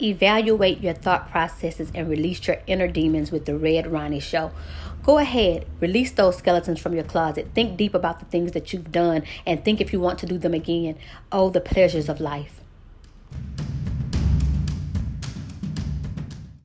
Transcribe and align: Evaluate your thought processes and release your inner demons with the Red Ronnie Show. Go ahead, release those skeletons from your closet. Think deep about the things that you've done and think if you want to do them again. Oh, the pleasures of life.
Evaluate 0.00 0.80
your 0.80 0.94
thought 0.94 1.30
processes 1.30 1.90
and 1.94 2.08
release 2.08 2.46
your 2.46 2.58
inner 2.66 2.86
demons 2.86 3.32
with 3.32 3.46
the 3.46 3.56
Red 3.56 3.86
Ronnie 3.86 4.20
Show. 4.20 4.52
Go 5.02 5.18
ahead, 5.18 5.66
release 5.80 6.12
those 6.12 6.36
skeletons 6.36 6.78
from 6.78 6.94
your 6.94 7.04
closet. 7.04 7.48
Think 7.54 7.76
deep 7.76 7.94
about 7.94 8.20
the 8.20 8.26
things 8.26 8.52
that 8.52 8.72
you've 8.72 8.92
done 8.92 9.24
and 9.44 9.64
think 9.64 9.80
if 9.80 9.92
you 9.92 10.00
want 10.00 10.18
to 10.20 10.26
do 10.26 10.38
them 10.38 10.54
again. 10.54 10.96
Oh, 11.32 11.50
the 11.50 11.60
pleasures 11.60 12.08
of 12.08 12.20
life. 12.20 12.60